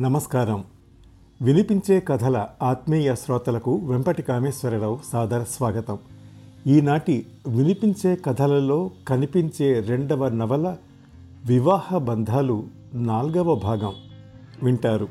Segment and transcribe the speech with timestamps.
[0.00, 0.64] నమస్కారం.
[1.42, 5.98] వినిపించే కథల ఆత్మీయ శ్రోతలకు వెంపటి కామేశ్వరరావు సాదర స్వాగతం.
[6.66, 10.76] ఈనాటి వినిపించే కథలలో కనిపించే రెండవ నవల
[11.46, 13.92] వివాహ బంధాలు నాల్గవ భాగం
[14.62, 15.08] వింటారు.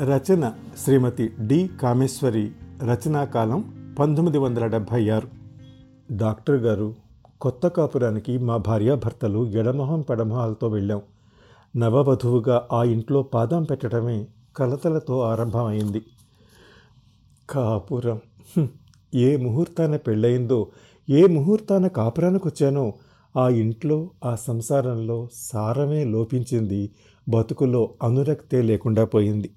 [0.00, 2.52] రచన శ్రీమతి డి కామేశ్వరి.
[2.82, 5.28] రచనాకాలం పంతొమ్మిది వందల డెబ్భై ఆరు.
[6.12, 6.94] డాక్టర్ గారు
[7.40, 11.02] కొత్త కాపురానికి మా భార్యాభర్తలు ఎడమొహం పెడమొహాలతో వెళ్ళాం.
[11.74, 14.18] నవవధువుగా ఆ ఇంట్లో పాదం పెట్టడమే
[14.56, 16.00] కలతలతో ఆరంభమైంది.
[17.48, 18.18] కాపురం!
[19.12, 20.58] ఏ ముహూర్తాన పెళ్ళయిందో
[21.08, 22.84] ఏ ముహూర్తాన కాపురానికి వచ్చానో
[23.34, 26.80] ఆ ఇంట్లో ఆ సంసారంలో సారమే లోపించింది
[27.26, 29.48] బతుకులో అనురక్తే లేకుండా పోయింది.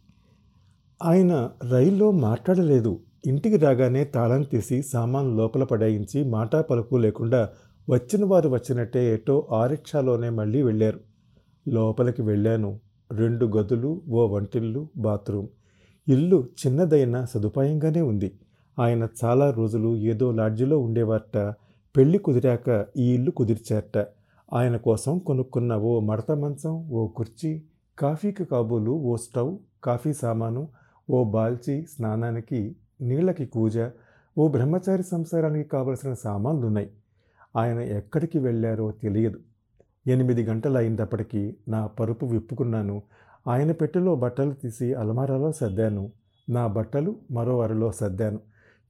[1.01, 1.33] ఆయన
[1.71, 2.93] రైల్లో మాట్లాడలేదు.
[3.25, 7.41] ఇంటికి రాగానే తాళం తీసి సామాన్ లోపల పడాయించి మాటా పలుకు లేకుండా
[7.87, 10.99] వచ్చిన వారు వచ్చినట్టే ఎటో ఆ రిక్షాలోనే మళ్ళీ వెళ్ళారు.
[11.67, 12.79] లోపలికి వెళ్ళాను.
[13.11, 15.47] రెండు గదులు ఓ వంటిల్లు బాత్రూమ్.
[16.07, 18.29] ఇల్లు చిన్నదైన సదుపాయంగానే ఉంది.
[18.79, 21.37] ఆయన చాలా రోజులు ఏదో లాడ్జిలో ఉండేవారట.
[21.95, 23.97] పెళ్ళి కుదిరాక ఈ ఇల్లు కుదిర్చారట.
[24.53, 27.61] ఆయన కోసం కొనుక్కున్న ఓ మడత మంచం ఓ కుర్చీ
[27.99, 30.67] కాఫీకి కాబోలు ఓ స్టవ్ కాఫీ సామాను
[31.09, 33.89] ఓ బాల్చి స్నానానికి నీళ్ళకి కూజ
[34.37, 36.89] ఓ బ్రహ్మచారి సంసారానికి కావలసిన సామాన్లు ఉన్నాయి
[37.55, 39.39] ఆయన ఎక్కడికి వెళ్ళారో తెలియదు.
[40.07, 43.01] ఎనిమిది గంటలు అయినప్పటికీ నా పరుపు విప్పుకున్నాను.
[43.47, 46.11] ఆయన పెట్టెలో బట్టలు తీసి అలమారాలో సర్దాను.
[46.49, 48.39] నా బట్టలు మరో అరలో సర్దాను.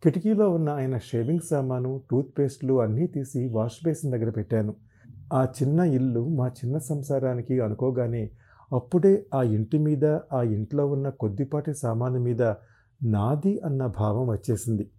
[0.04, 4.76] కిటికీలో ఉన్న ఆయన షేవింగ్ సామాను టూత్పేస్ట్లు అన్నీ తీసి వాష్ బేసిన్ దగ్గర పెట్టాను.
[5.34, 8.30] ఆ చిన్న ఇల్లు మా చిన్న సంసారానికి అనుకోగానే
[8.74, 12.42] అప్పుడే ఆ ఇంటి మీద ఆ ఇంట్లో ఉన్న కొద్దిపాటి సామాను మీద
[13.04, 14.90] నాది అన్న భావం వచ్చేసింది.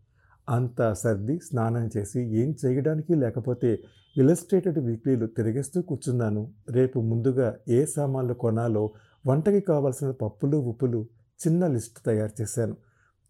[0.48, 3.78] అంతా సర్ది స్నానం చేసి ఏం చేయడానికి లేకపోతే
[4.16, 6.52] ఇలస్ట్రేటెడ్ వీక్లీలు తిరిగేస్తూ కూర్చున్నాను.
[6.70, 8.92] రేపు ముందుగా ఏ సామాన్లు కొనాలో
[9.26, 11.06] వంటకి కావాల్సిన పప్పులు ఉప్పులు
[11.46, 12.76] చిన్న లిస్ట్ తయారు చేశాను.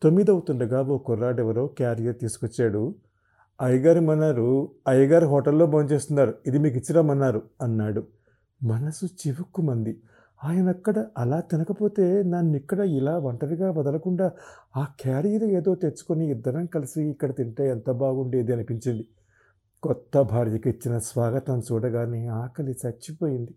[0.03, 2.95] తొమ్మిదవుతుండగా ఓ కుర్రాడెవరో క్యారియర్ తీసుకొచ్చాడు.
[3.61, 8.07] అయ్యగారు మన్నారు అయ్యగారు హోటల్లో భోంచేస్తున్నారు ఇది మీకు ఇచ్చిరామన్నారు అన్నాడు.
[8.63, 10.01] మనసు చివుక్కుమంది.
[10.45, 14.31] ఆయన అక్కడ అలా తినకపోతే నన్ను ఇక్కడ ఇలా ఒంటరిగా వదలకుండా
[14.77, 19.05] ఆ క్యారియర్ ఏదో తెచ్చుకొని ఇద్దరం కలిసి ఇక్కడ తింటే ఎంత బాగుండేది అనిపించింది.
[19.83, 23.55] కొత్త భార్యకి ఇచ్చిన స్వాగతం చూడగానే ఆకలి చచ్చిపోయింది.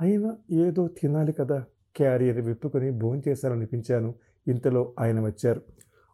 [0.00, 1.64] అయినా ఏదో తినాలి కదా
[1.96, 4.14] క్యారియర్ విప్పుకొని భోంచేశారనిపించాను
[4.46, 5.60] ఇంతలో ఆయన వచ్చారు.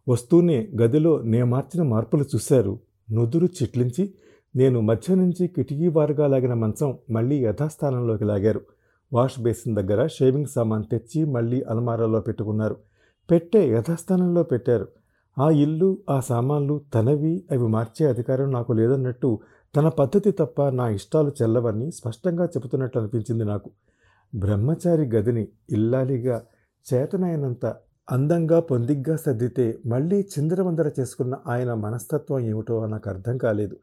[0.08, 2.78] వస్తూనే గదిలో నే మార్చిన మార్పులు చూశారు.
[3.10, 4.14] నుదురు చిట్లించి
[4.56, 8.60] నేను మధ్య నుంచి కిటికీ వారుగా లాగిన మంచం మళ్ళీ యథాస్థానంలోకి లాగారు.
[9.12, 12.76] వాష్ బేసిన్ దగ్గర షేవింగ్ సామాన్ తెచ్చి మళ్ళీ అలమారాలో పెట్టుకున్నారు.
[13.30, 14.88] పెట్టే యథాస్థానంలో పెట్టారు.
[15.38, 19.40] ఆ ఇల్లు ఆ సామాన్లు తనవి అవి మార్చే అధికారం నాకు లేదన్నట్టు
[19.76, 23.70] తన పద్ధతి తప్ప నా ఇష్టాలు చెల్లవని స్పష్టంగా చెబుతున్నట్లు అనిపించింది నాకు.
[24.34, 26.42] బ్రహ్మచారి గదిని ఇల్లాలిగా
[26.86, 27.74] చేతనైనంత
[28.10, 33.76] అందంగా పొందిగ్గా సర్దితే మళ్ళీ చిందరవందర చేసుకున్న ఆయన మనస్తత్వం ఏమిటో నాకు అర్థం కాలేదు.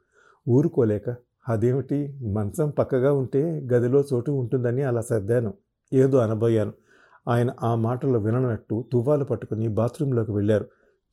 [0.50, 1.16] ఊరుకోలేక
[1.50, 2.20] అదేమిటి?
[2.34, 5.54] మంచం పక్కగా ఉంటే గదిలో చోటు ఉంటుందని అలా సర్దాను.
[5.94, 6.74] ఏదో అనబోయాను.
[7.28, 10.66] ఆయన ఆ మాటలు విననట్టు తువ్వాలు పట్టుకుని బాత్రూంలోకి వెళ్ళారు.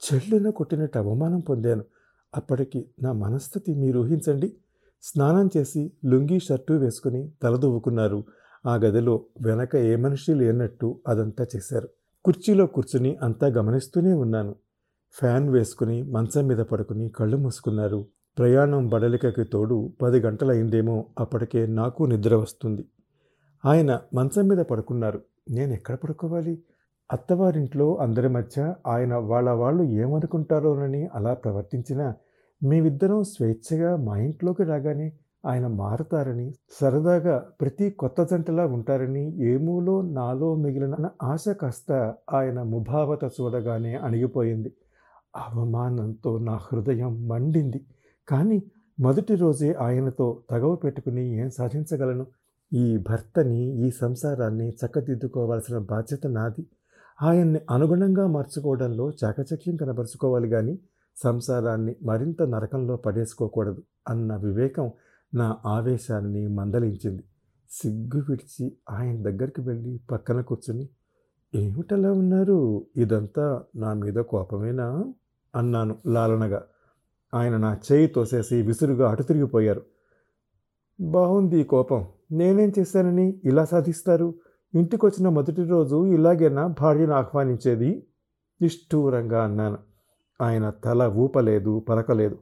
[0.04, 1.84] చెల్లున కొట్టినట్టు అవమానం పొందాను.
[2.36, 4.56] అప్పటికి నా మనస్థితి మీరు ఊహించండి.
[5.02, 8.24] స్నానం చేసి లుంగీ షర్టు వేసుకుని తలదువ్వుకున్నారు
[8.66, 11.88] ఆ గదిలో వెనక ఏ మనిషి లేనట్టు అదంతా చేశారు.
[12.24, 14.54] కుర్చీలో కూర్చుని అంతా గమనిస్తూనే ఉన్నాను.
[15.12, 18.06] ఫ్యాన్ వేసుకుని మంచం మీద పడుకుని కళ్ళు మూసుకున్నారు.
[18.40, 22.84] ప్రయాణం బడలికకి తోడు పది గంటలైందేమో అప్పటికే నాకు నిద్ర వస్తుంది.
[23.64, 25.20] ఆయన మంచం మీద పడుకున్నారు.
[25.50, 26.62] నేను ఎక్కడ పడుకోవాలి?
[27.12, 32.14] అత్తవారింట్లో అందరి మధ్య ఆయన వాళ్ళ వాళ్ళు ఏమనుకుంటారోనని అలా ప్రవర్తించినా
[32.64, 35.12] మేమిద్దరం స్వేచ్ఛగా మా ఇంట్లోకి రాగానే
[35.46, 43.94] ఆయన మారతారని సరదాగా ప్రతి కొత్త జంటలా ఉంటారని ఏమూలో నాలో మిగిలిన ఆశ కాస్త ఆయన ముభావత చూడగానే
[43.94, 44.72] అణిగిపోయింది.
[45.36, 47.84] అవమానంతో నా హృదయం మండింది.
[48.30, 48.62] కానీ
[49.00, 52.26] మొదటి రోజే ఆయనతో తగవ పెట్టుకుని ఏం సాధించగలను?
[52.72, 56.66] ఈ భర్తని ఈ సంసారాన్ని చక్కదిద్దుకోవాల్సిన బాధ్యత నాది.
[57.22, 60.78] ఆయన్ని అనుగుణంగా మార్చుకోవడంలో చాకచక్యం కనబరుచుకోవాలి కానీ
[61.22, 64.90] సంసారాన్ని మరింత నరకంలో పడేసుకోకూడదు అన్న వివేకం
[65.34, 67.24] నా ఆవేశాన్ని మందలించింది.
[67.70, 70.88] సిగ్గు విడిచి ఆయన దగ్గరికి వెళ్ళి పక్కన కూర్చుని
[71.54, 72.86] ఏమిటలా ఉన్నారు?
[72.96, 75.04] ఇదంతా నా మీద కోపమేనా?
[75.54, 76.62] అన్నాను లాలనగా.
[77.34, 79.82] ఆయన నా చేయి తోసేసి విసురుగా అటు తిరిగిపోయారు.
[81.00, 82.08] బాగుంది ఈ కోపం.
[82.32, 84.34] నేనేం చేశానని ఇలా సాధిస్తారు?
[84.74, 88.06] ఇంటికొచ్చిన మొదటి రోజు ఇలాగేనా భార్యను ఆహ్వానించేది?
[88.62, 89.78] నిష్ఠూరంగా అన్నాను.
[90.40, 92.38] ఆయన తల ఊపలేదు పలకలేదు.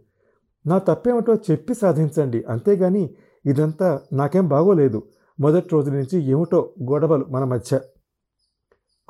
[0.67, 2.45] నా తప్పేమిటో చెప్పి సాధించండి.
[2.45, 3.15] అంతేగాని
[3.47, 5.03] ఇదంతా నాకేం బాగోలేదు.
[5.41, 7.81] మొదటి రోజు నుంచి ఏమిటో గొడవలు మన మధ్య.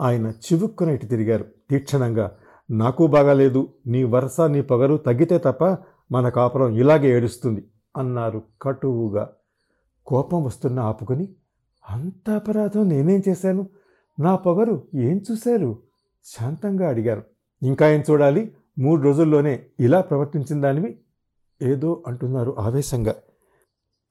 [0.00, 1.44] ఆయన చివుక్కున ఇటు తిరిగారు.
[1.70, 2.36] తీక్షణంగా
[2.70, 5.78] నాకు బాగాలేదు నీ వరస నీ పొగరు తగ్గితే తప్ప
[6.12, 9.30] మన కాపురం ఇలాగే ఏడుస్తుంది అన్నారు కటువుగా.
[10.06, 11.28] కోపం వస్తున్న ఆపుకొని
[11.90, 13.68] అంత అపరాధం నేనేం చేశాను?
[14.20, 15.78] నా పొగరు ఏం చూశారు?
[16.24, 17.22] శాంతంగా అడిగారు
[17.62, 18.54] ఇంకా ఏం చూడాలి?
[18.78, 20.98] మూడు రోజుల్లోనే ఇలా ప్రవర్తించిన దానివి?
[21.62, 23.14] ఏదో అంటున్నారు ఆవేశంగా.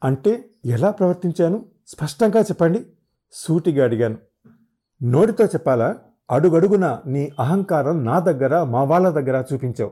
[0.04, 1.66] అంటే ఎలా ప్రవర్తించాను?
[1.88, 2.86] స్పష్టంగా చెప్పండి.
[3.32, 4.18] సూటిగా అడిగాను.
[5.04, 5.96] నోటితో చెప్పాలా?
[6.32, 9.92] అడుగడుగున నీ అహంకారం నా దగ్గర మా వాళ్ళ దగ్గర చూపించావు.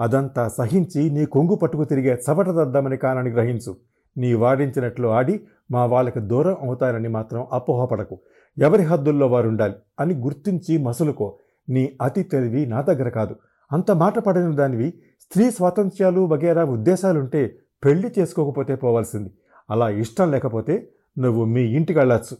[0.00, 3.76] అదంతా సహించి నీ కొంగు పట్టుకు తిరిగే చవటదద్దామని కానని గ్రహించు.
[4.16, 5.40] నీ వాడించినట్లు ఆడి
[5.70, 8.18] మా వాళ్ళకి దూరం అవుతారని మాత్రం అపోహపడకు.
[8.58, 11.38] ఎవరి హద్దుల్లో వారు ఉండాలి అని గుర్తించి మసులుకో.
[11.68, 13.36] నీ అతి తెలివి నా దగ్గర కాదు.
[13.72, 19.30] అంత మాట పడిన దానివి స్త్రీ స్వాతంత్ర్యాలు వగేరా ఉద్దేశాలుంటే పెళ్ళి చేసుకోకపోతే పోవాల్సింది.
[19.70, 20.88] అలా ఇష్టం లేకపోతే
[21.18, 22.36] నువ్వు మీ ఇంటికి వెళ్ళొచ్చు.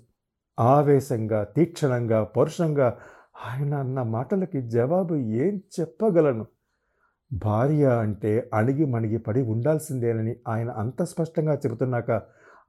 [0.61, 2.99] ఆవేశంగా తీక్షణంగా పరుషంగా
[3.35, 6.47] ఆయన అన్న మాటలకి జవాబు ఏం చెప్పగలను?
[7.33, 12.11] భార్య అంటే అణిగి మణిగి పడి ఉండాల్సిందేనని ఆయన అంత స్పష్టంగా చెబుతున్నాక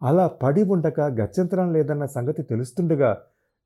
[0.04, 3.18] అలా పడి ఉండక గత్యంతరం లేదన్న సంగతి తెలుస్తుండగా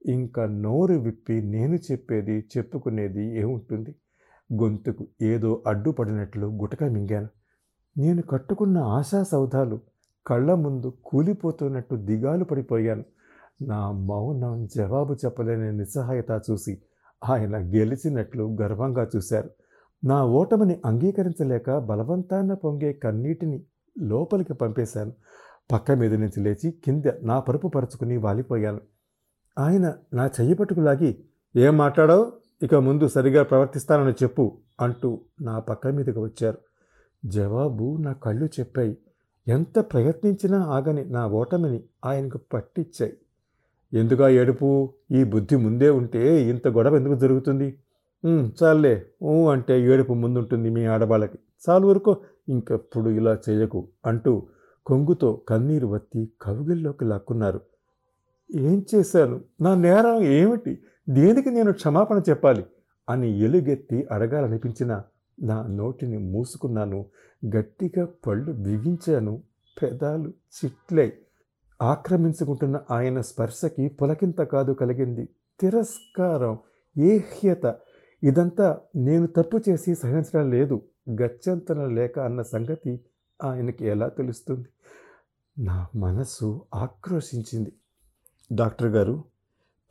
[0.05, 3.95] ఇంకా నోరు విప్పి నేను చెప్పేది చెప్పుకునేది ఏముంటుంది?
[4.49, 7.29] గొంతుకు ఏదో అడ్డుపడినట్లు గుటక మింగాను.
[7.97, 9.79] నేను కట్టుకున్న ఆశా సౌధాలు
[10.27, 13.03] కళ్ళ ముందు కూలిపోతున్నట్టు దిగాలు పడిపోయాను.
[13.61, 16.73] నా మౌనం జవాబు చెప్పలేని నిస్సహాయత చూసి
[17.23, 19.49] ఆయన గెలిచినట్లు గర్వంగా చూశారు.
[20.03, 23.63] నా ఓటమిని అంగీకరించలేక బలవంతాన పొంగే కన్నీటిని
[23.99, 25.13] లోపలికి పంపేశాను.
[25.71, 28.79] పక్క మీద నుంచి లేచి కింద నా పరుపు పరుచుకుని వాలిపోయాను.
[29.59, 31.23] ఆయన నా చెయ్యి పట్టుకులాగి
[31.55, 32.31] ఏం మాట్లాడావు?
[32.63, 36.57] ఇక ముందు సరిగా ప్రవర్తిస్తానని చెప్పు అంటూ నా పక్క మీదకి వచ్చారు.
[37.25, 38.97] జవాబు నా కళ్ళు చెప్పాయి.
[39.47, 43.17] ఎంత ప్రయత్నించినా ఆగని నా ఓటమిని ఆయనకు పట్టించాయి
[43.93, 44.93] ఎందుగా ఏడుపు?
[45.11, 47.79] ఈ బుద్ధి ముందే ఉంటే ఇంత గొడవ ఎందుకు జరుగుతుంది?
[48.63, 51.39] చాలే ఊ అంటే ఏడుపు ముందుంటుంది మీ ఆడవాళ్ళకి
[51.69, 52.17] చాలు వరకు
[52.49, 54.47] ఇంకెప్పుడు ఇలా చేయకు అంటూ
[54.85, 57.61] కొంగుతో కన్నీరు వత్తి కవుగిల్లోకి లాక్కున్నారు.
[58.55, 59.41] ఏం చేశాను?
[59.61, 60.81] నా నేరం ఏమిటి?
[61.09, 62.65] దేనికి నేను క్షమాపణ చెప్పాలి?
[63.09, 65.01] అని ఎలుగెత్తి అడగాలనిపించిన
[65.43, 67.05] నా నోటిని మూసుకున్నాను.
[67.55, 69.43] గట్టిగా పళ్ళు బిగించాను.
[69.81, 71.13] పెదాలు చిట్లై
[71.81, 75.29] ఆక్రమించుకుంటున్న ఆయన స్పర్శకి పులకింత కాదు కలిగింది.
[75.59, 76.57] తిరస్కారం
[76.97, 77.75] ఏహ్యత
[78.23, 80.81] ఇదంతా నేను తప్పు చేసి సహించడం లేదు.
[81.21, 82.99] గత్యంతరం లేక అన్న సంగతి
[83.43, 84.67] ఆయనకి ఎలా తెలుస్తుంది?
[85.59, 87.73] నా మనసు ఆక్రోశించింది.
[88.53, 89.23] డాక్టర్ గారు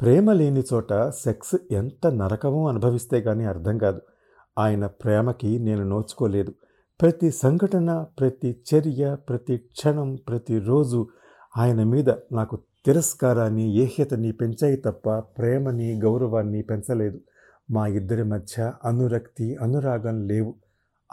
[0.00, 4.00] ప్రేమ లేని చోట సెక్స్ ఎంత నరకమో అనుభవిస్తే కానీ అర్థం కాదు.
[4.58, 6.54] ఆయన ప్రేమకి నేను నోచుకోలేదు.
[7.00, 11.08] ప్రతి సంఘటన ప్రతి చర్య ప్రతి క్షణం ప్రతిరోజు
[11.56, 17.20] ఆయన మీద నాకు తిరస్కారాన్ని ఏహ్యతని పెంచాయి తప్ప ప్రేమని గౌరవాన్ని పెంచలేదు.
[17.70, 20.54] మా ఇద్దరి మధ్య అనురక్తి అనురాగం లేవు.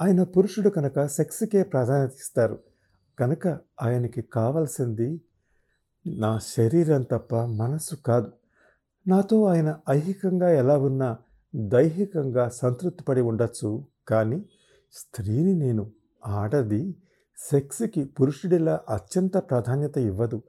[0.01, 2.59] ఆయన పురుషుడు కనుక సెక్స్కే ప్రాధాన్యత ఇస్తారు.
[3.19, 3.47] కనుక
[3.81, 5.21] ఆయనకి కావాల్సింది
[6.07, 8.31] నా శరీరం తప్ప మనసు కాదు.
[9.07, 11.17] నాతో ఆయన ఐహికంగా ఎలా ఉన్నా
[11.55, 13.85] దైహికంగా సంతృప్తిపడి ఉండొచ్చు.
[14.07, 14.45] కానీ
[14.91, 15.91] స్త్రీని నేను
[16.27, 16.95] ఆడది
[17.37, 20.41] సెక్స్కి పురుషుడిలా అత్యంత ప్రాధాన్యత ఇవ్వదు.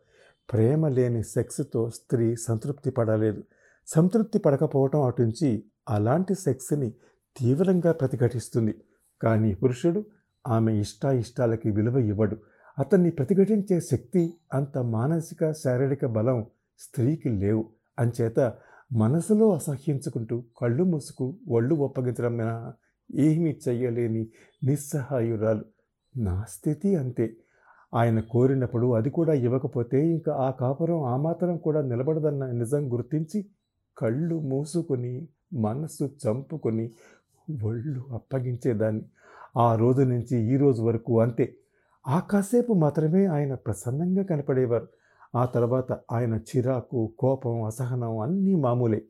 [0.52, 3.42] ప్రేమ లేని సెక్స్తో స్త్రీ సంతృప్తి పడలేదు.
[3.86, 6.90] సంతృప్తి పడకపోవటం అటుంచి అలాంటి సెక్స్ని
[7.36, 8.74] తీవ్రంగా ప్రతిఘటిస్తుంది.
[9.22, 10.04] కానీ పురుషుడు
[10.48, 12.36] ఆమె ఇష్టాయిష్టాలకి విలువ ఇవ్వడు.
[12.78, 16.46] అతన్ని ప్రతిఘటించే శక్తి అంత మానసిక శారీరక బలం
[16.78, 17.68] స్త్రీకి లేవు.
[17.98, 18.54] అంచేత
[18.92, 22.72] మనసులో అసహ్యించుకుంటూ కళ్ళు మూసుకు ఒళ్ళు ఒప్పగించడం
[23.14, 24.28] ఏమీ చెయ్యలేని
[24.64, 25.64] నిస్సహాయురాలు.
[26.16, 27.36] నా స్థితి అంతే.
[27.94, 33.46] ఆయన కోరినప్పుడు అది కూడా ఇవ్వకపోతే ఇంకా ఆ కాపురం ఆ మాత్రం కూడా నిలబడదన్న నిజం గుర్తించి
[33.98, 36.90] కళ్ళు మూసుకొని మనస్సు చంపుకొని
[37.64, 39.02] ఒళ్ళు అప్పగించేదాన్ని.
[39.56, 41.56] ఆ రోజు నుంచి ఈ రోజు వరకు అంతే.
[42.08, 44.88] ఆ కాసేపు మాత్రమే ఆయన ప్రసన్నంగా కనపడేవారు.
[45.34, 49.02] ఆ తర్వాత ఆయన చిరాకు కోపం అసహనం అన్నీ మామూలే.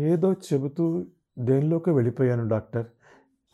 [0.00, 1.06] ఏదో చెబుతూ
[1.38, 2.86] దేనిలోకి వెళ్ళిపోయాను డాక్టర్.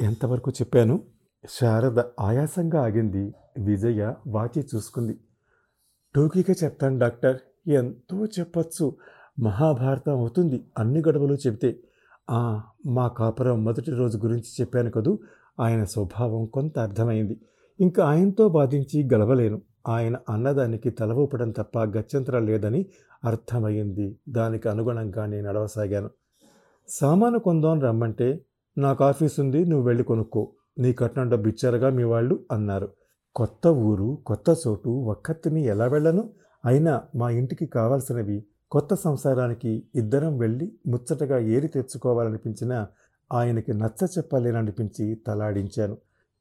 [0.00, 1.13] ఎంతవరకు చెప్పాను?
[1.48, 3.34] శారద ఆయాసంగా ఆగింది.
[3.58, 5.18] విజయ వాచి చూసుకుంది.
[6.14, 7.36] టోకీగా చెప్తాను డాక్టర్.
[7.66, 8.96] ఎంతో చెప్పొచ్చు.
[9.40, 10.64] మహాభారతం అవుతుంది.
[10.78, 11.80] అన్ని గొడవలు చెబితే.
[12.30, 15.18] "ఆ, మా కాపురం మొదటి రోజు గురించి చెప్పాను కదూ?
[15.60, 17.40] ఆయన స్వభావం కొంత అర్థమైంది.
[17.80, 19.62] ఇంకా ఆయనతో బాధించి గలవలేను.
[19.88, 22.86] ఆయన అన్నదానికి తల ఊపడం తప్ప గత్యంతరం లేదని
[23.24, 24.18] అర్థమైంది.
[24.28, 26.10] దానికి అనుగుణంగా నేను నడవసాగాను.
[26.88, 28.40] సామాను కొందాం రమ్మంటే
[28.78, 30.52] నాకు ఆఫీస్ ఉంది నువ్వు వెళ్ళి కొనుక్కో.
[30.78, 32.88] నీ కట్నం డబ్బు ఇచ్చారుగా మీ వాళ్ళు అన్నారు.
[33.36, 36.30] కొత్త ఊరు కొత్త చోటు ఒక్కత్తిని ఎలా వెళ్ళను?
[36.64, 42.86] అయినా మా ఇంటికి కావాల్సినవి కొత్త సంసారానికి ఇద్దరం వెళ్ళి ముచ్చటగా ఏరి తెచ్చుకోవాలనిపించిన
[43.32, 45.96] ఆయనకి నచ్చ చెప్పలేననిపించి తలాడించాను.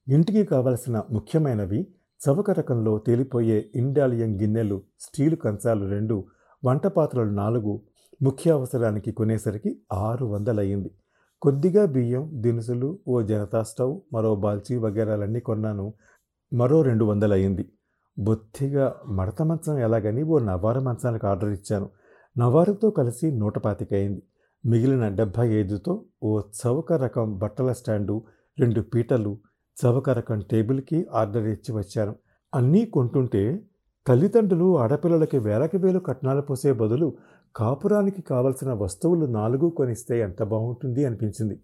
[0.07, 1.87] ఇంటికి కావలసిన ముఖ్యమైనవి
[2.21, 6.25] చవక రకంలో తేలిపోయే ఇండాలియం గిన్నెలు స్టీలు కంచాలు రెండు
[6.65, 7.81] వంట పాత్రలు నాలుగు
[8.21, 10.91] ముఖ్య అవసరానికి కొనేసరికి ఆరు వందలయ్యింది
[11.43, 15.93] కొద్దిగా బియ్యం దినుసులు ఓ జనతా స్టవ్ మరో బాల్చి వగేరాలన్నీ కొన్నాను.
[16.53, 17.65] మరో రెండు వందలయ్యింది
[18.19, 21.89] బొత్తిగా మడత మంచం ఎలాగని ఓ నవారు మంచానికి ఆర్డర్ ఇచ్చాను.
[22.37, 24.21] నవారుతో కలిసి నూట పాతికయింది.
[24.65, 28.23] మిగిలిన డెబ్భై ఐదుతో ఓ చౌక రకం బట్టల స్టాండు
[28.59, 29.37] రెండు పీటలు
[29.77, 32.15] చవక రకం టేబుల్కి ఆర్డర్ ఇచ్చి వచ్చాను.
[32.55, 33.43] అన్నీ కొంటుంటే
[34.07, 37.17] తల్లిదండ్రులు ఆడపిల్లలకి వేలకి వేలు కట్నాలు పోసే బదులు
[37.55, 41.59] కాపురానికి కావలసిన వస్తువులు నాలుగు కొనిస్తే ఎంత బాగుంటుంది అనిపించింది.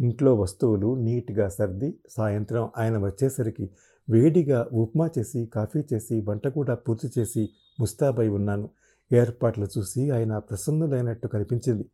[0.00, 3.70] ఇంట్లో వస్తువులు నీట్గా సర్ది సాయంత్రం ఆయన వచ్చేసరికి
[4.10, 7.48] వేడిగా ఉప్మా చేసి కాఫీ చేసి వంట కూడా పూర్తి చేసి
[7.80, 8.68] ముస్తాబై ఉన్నాను.
[9.12, 11.84] ఏర్పాట్లు చూసి ఆయన ప్రసన్నులైనట్టు కనిపించింది.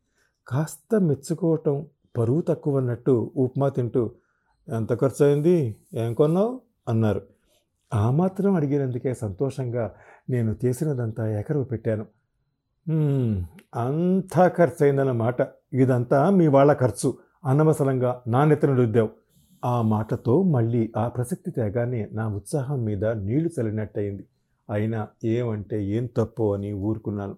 [0.49, 1.87] కాస్త మెచ్చుకోవటం
[2.19, 4.11] పరువు తక్కువ అన్నట్టు ఉప్మా తింటూ
[4.69, 6.61] ఎంత ఖర్చు అయింది ఏం కొన్నావు?
[6.89, 7.23] అన్నారు.
[7.95, 9.95] ఆ మాత్రం అడిగినందుకే సంతోషంగా
[10.31, 12.07] నేను చేసినదంతా ఎకరవు పెట్టాను.
[13.77, 15.37] అంతా ఖర్చు అయిందన్నమాట
[15.73, 17.15] ఇదంతా మీ వాళ్ళ ఖర్చు.
[17.45, 19.09] అనవసరంగా నా రుద్దావు
[19.65, 24.25] ఆ మాటతో మళ్ళీ ఆ ప్రసక్తి తేగానే నా ఉత్సాహం మీద నీళ్ళు చల్లినట్టయింది.
[24.71, 27.37] అయినా ఏమంటే ఏం తప్పు అని ఊరుకున్నాను.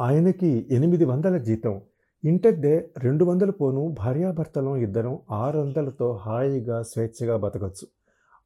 [0.00, 1.80] ఆయనకి ఎనిమిది వందల జీతం.
[2.24, 7.86] ఇంటద్దే రెండు వందలు పోను భార్యాభర్తలం ఇద్దరం ఆరు వందలతో హాయిగా స్వేచ్ఛగా బతకచ్చు.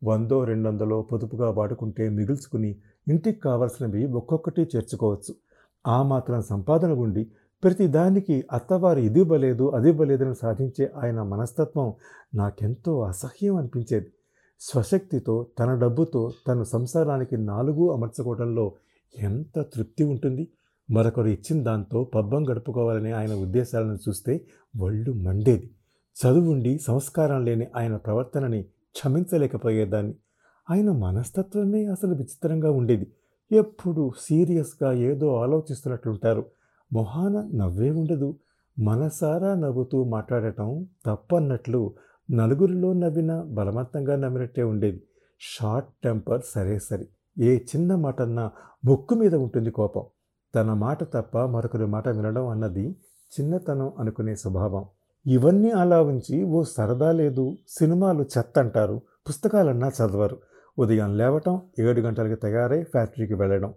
[0.04, 2.76] వందో రెండు వందలో పొదుపుగా వాడుకుంటే మిగుల్చుకుని
[3.08, 5.34] ఇంటికి కావలసినవి ఒక్కొక్కటి చేర్చుకోవచ్చు.
[5.86, 7.30] ఆ మాత్రం సంపాదన ఉండి
[7.64, 11.94] ప్రతిదానికి అత్తవారు ఇది ఇవ్వలేదు అది ఇవ్వలేదని సాధించే ఆయన మనస్తత్వం
[12.34, 14.12] నాకెంతో అసహ్యం అనిపించేది.
[14.60, 18.72] స్వశక్తితో తన డబ్బుతో తన సంసారానికి నాలుగు అమర్చుకోవడంలో
[19.18, 20.48] ఎంత తృప్తి ఉంటుంది?
[20.90, 24.40] మరొకరు ఇచ్చిన దాంతో పబ్బం గడుపుకోవాలనే ఆయన ఉద్దేశాలను చూస్తే
[24.80, 25.70] ఒళ్ళు మండేది.
[26.16, 30.14] చదువుండి సంస్కారం లేని ఆయన ప్రవర్తనని క్షమించలేకపోయేదాన్ని.
[30.70, 33.06] ఆయన మనస్తత్వమే అసలు విచిత్రంగా ఉండేది.
[33.52, 36.44] ఎప్పుడు సీరియస్గా ఏదో ఆలోచిస్తున్నట్లుంటారు.
[36.92, 38.36] మొహాన నవ్వే ఉండదు.
[38.78, 41.94] మనసారా నవ్వుతూ మాట్లాడటం తప్పన్నట్లు
[42.30, 45.02] నలుగురిలో నవ్వినా బలవంతంగా నవ్వినట్టే ఉండేది.
[45.40, 47.08] షార్ట్ టెంపర్ సరే సరి.
[47.38, 48.50] ఏ చిన్న మాటన్నా
[48.84, 50.04] ముక్కు మీద ఉంటుంది కోపం.
[50.54, 52.96] తన మాట తప్ప మరొకరి మాట వినడం అన్నది
[53.40, 54.84] చిన్నతనం అనుకునే స్వభావం.
[55.26, 60.38] ఇవన్నీ అలా ఉంచి ఓ సరదా లేదు సినిమాలు చెత్త అంటారు పుస్తకాలన్నా చదవరు.
[60.80, 63.74] ఉదయం లేవటం ఏడు గంటలకి తయారై ఫ్యాక్టరీకి వెళ్ళడం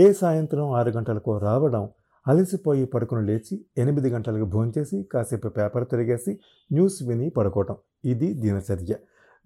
[0.00, 1.88] ఏ సాయంత్రం ఆరు గంటలకు రావడం
[2.28, 6.40] అలసిపోయి పడుకుని లేచి ఎనిమిది గంటలకు భోంచేసి కాసేపు పేపర్ తిరిగేసి
[6.72, 7.76] న్యూస్ విని పడుకోవటం.
[8.04, 8.94] ఇది దినచర్య.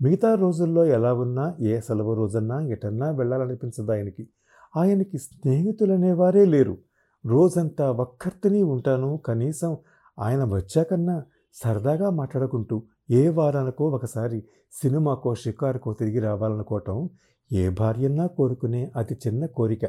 [0.02, 4.28] మిగతా రోజుల్లో ఎలా ఉన్నా ఏ సెలవు రోజన్నా ఎటన్నా వెళ్ళాలనిపించదు ఆయనకి.
[4.76, 6.78] ఆయనకి స్నేహితులనేవారే లేరు.
[7.26, 9.16] రోజంతా ఒక్కర్తిని ఉంటాను.
[9.16, 9.76] కనీసం
[10.18, 11.22] ఆయన వచ్చాకన్నా
[11.54, 17.10] సరదాగా మాట్లాడుకుంటూ ఏ వారానికో ఒకసారి సినిమాకో షికారుకో తిరిగి రావాలనుకోవటం
[17.52, 19.80] ఏ భార్యన్నా కోరుకునే అతి చిన్న కోరిక.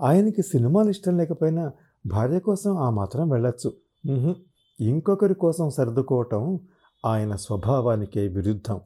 [0.00, 1.72] ఆయనకి సినిమాలు ఇష్టం లేకపోయినా
[2.06, 3.72] భార్య కోసం ఆ మాత్రం వెళ్ళొచ్చు.
[4.80, 6.60] ఇంకొకరి కోసం సర్దుకోవటం
[7.06, 8.80] ఆయన స్వభావానికే విరుద్ధం.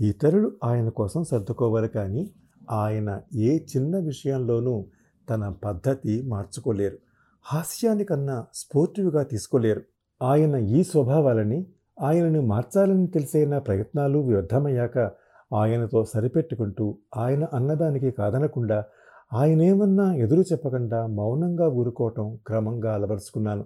[0.00, 2.30] ఇతరులు ఆయన కోసం సర్దుకోవాలి కానీ
[2.70, 4.86] ఆయన ఏ చిన్న విషయంలోనూ
[5.30, 6.98] తన పద్ధతి మార్చుకోలేరు.
[7.44, 9.82] హాస్యానికన్నా స్పోర్టివ్గా తీసుకోలేరు.
[10.22, 11.66] ఆయన ఈ స్వభావాలని
[12.02, 15.10] ఆయనను మార్చాలని తెలిసైన ప్రయత్నాలు వ్యర్థమయ్యాక
[15.54, 18.84] ఆయనతో సరిపెట్టుకుంటూ ఆయన అన్నదానికి కాదనకుండా
[19.32, 23.64] ఆయనేమన్నా ఎదురు చెప్పకుండా మౌనంగా ఊరుకోవటం క్రమంగా అలవరుచుకున్నాను.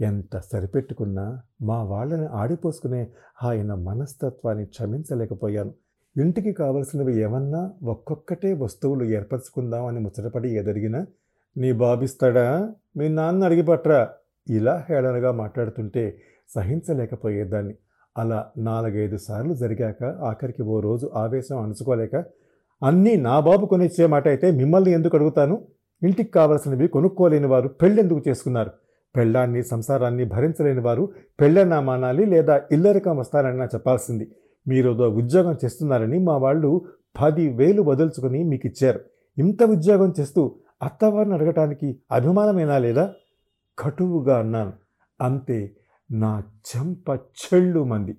[0.00, 3.08] ఎంత సరిపెట్టుకున్నా మా వాళ్ళని ఆడిపోసుకునే
[3.42, 5.72] ఆయన మనస్తత్వాన్ని క్షమించలేకపోయాను.
[6.16, 11.06] ఇంటికి కావలసినవి ఏమన్నా ఒక్కొక్కటే వస్తువులు ఏర్పరచుకుందామని ముచ్చటపడి ఎదరిగినా
[11.56, 12.72] నీ బాబిస్తాడా?
[12.96, 14.08] మీ నాన్న అడిగిపట్రా
[14.48, 16.22] ఇలా హేళనగా మాట్లాడుతుంటే
[16.54, 17.74] సహించలేకపోయేదాన్ని.
[18.18, 22.24] అలా నాలుగైదు సార్లు జరిగాక ఆఖరికి ఓ రోజు ఆవేశం అణుచుకోలేక
[22.82, 25.66] అన్నీ నా బాబు కొనిచ్చే మాట అయితే మిమ్మల్ని ఎందుకు అడుగుతాను?
[26.02, 28.70] ఇంటికి కావలసినవి కొనుక్కోలేని వారు పెళ్ళెందుకు చేసుకున్నారు?
[29.16, 34.30] పెళ్ళాన్ని సంసారాన్ని భరించలేని వారు పెళ్ళన్నా మానాలి లేదా ఇల్లరికం వస్తారన్నా చెప్పాల్సింది.
[34.68, 36.86] మీరు ఉద్యోగం చేస్తున్నారని మా వాళ్ళు
[37.20, 39.00] పది వేలు వదులుచుకొని మీకు ఇచ్చారు.
[39.38, 43.12] ఇంత ఉద్యోగం చేస్తూ అత్తవారిని అడగటానికి అభిమానమేనా లేదా?
[43.78, 44.72] కటువుగా అన్నాను.
[45.20, 45.58] అంతే.
[46.12, 48.16] నా చెంప చెళ్ళు మంది.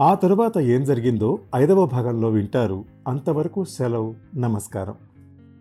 [0.00, 2.84] ఆ తరువాత ఏం జరిగిందో ఐదవ భాగంలో వింటారు.
[3.08, 4.94] అంతవరకు సెలవు నమస్కారం.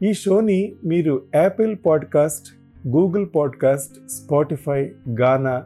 [0.04, 2.48] ఈ షోని మీరు Apple podcast
[2.88, 4.92] Google podcast Spotify
[5.22, 5.64] Gaana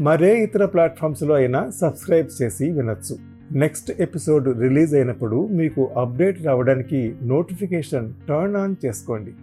[0.00, 3.16] మరే ఇతర ప్లాట్ఫామ్స్లో అయినా సబ్స్క్రైబ్ చేసి వినొచ్చు.
[3.52, 9.34] నెక్స్ట్ ఎపిసోడ్ రిలీజ్ అయినప్పుడు మీకు అప్డేట్ రావడానికి నోటిఫికేషన్ టర్న్ ఆన్ చేసుకోండి.